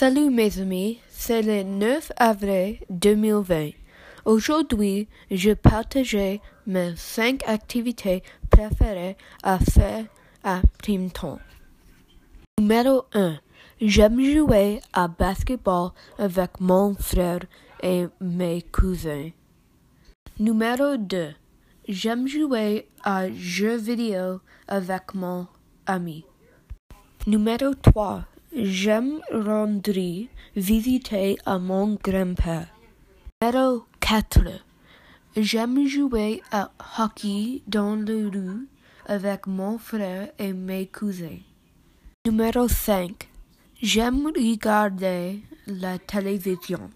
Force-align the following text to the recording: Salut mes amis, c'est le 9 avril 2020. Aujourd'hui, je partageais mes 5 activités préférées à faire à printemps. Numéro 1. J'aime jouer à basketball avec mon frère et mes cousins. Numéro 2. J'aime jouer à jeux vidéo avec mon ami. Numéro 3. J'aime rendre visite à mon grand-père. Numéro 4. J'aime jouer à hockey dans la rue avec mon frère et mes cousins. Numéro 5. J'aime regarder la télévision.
Salut 0.00 0.30
mes 0.30 0.60
amis, 0.60 1.00
c'est 1.08 1.42
le 1.42 1.64
9 1.64 2.12
avril 2.18 2.78
2020. 2.88 3.70
Aujourd'hui, 4.26 5.08
je 5.28 5.50
partageais 5.54 6.40
mes 6.68 6.94
5 6.94 7.42
activités 7.48 8.22
préférées 8.48 9.16
à 9.42 9.58
faire 9.58 10.04
à 10.44 10.60
printemps. 10.80 11.40
Numéro 12.60 13.06
1. 13.12 13.40
J'aime 13.80 14.22
jouer 14.22 14.80
à 14.92 15.08
basketball 15.08 15.90
avec 16.16 16.60
mon 16.60 16.94
frère 16.94 17.40
et 17.82 18.06
mes 18.20 18.62
cousins. 18.70 19.30
Numéro 20.38 20.96
2. 20.96 21.34
J'aime 21.88 22.28
jouer 22.28 22.88
à 23.02 23.28
jeux 23.32 23.78
vidéo 23.78 24.42
avec 24.68 25.12
mon 25.14 25.48
ami. 25.86 26.24
Numéro 27.26 27.74
3. 27.74 28.24
J'aime 28.60 29.20
rendre 29.30 30.26
visite 30.56 31.14
à 31.46 31.58
mon 31.60 31.94
grand-père. 31.94 32.66
Numéro 33.40 33.84
4. 34.00 34.40
J'aime 35.36 35.86
jouer 35.86 36.42
à 36.50 36.72
hockey 36.98 37.62
dans 37.68 37.94
la 37.94 38.28
rue 38.28 38.66
avec 39.06 39.46
mon 39.46 39.78
frère 39.78 40.32
et 40.40 40.52
mes 40.52 40.88
cousins. 40.88 41.38
Numéro 42.26 42.66
5. 42.66 43.28
J'aime 43.80 44.26
regarder 44.26 45.38
la 45.68 46.00
télévision. 46.00 46.90